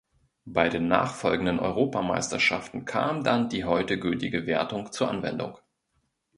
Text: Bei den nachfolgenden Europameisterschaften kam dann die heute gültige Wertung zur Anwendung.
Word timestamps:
Bei 0.47 0.67
den 0.67 0.87
nachfolgenden 0.87 1.59
Europameisterschaften 1.59 2.85
kam 2.85 3.23
dann 3.23 3.49
die 3.49 3.65
heute 3.65 3.99
gültige 3.99 4.47
Wertung 4.47 4.91
zur 4.91 5.07
Anwendung. 5.09 5.59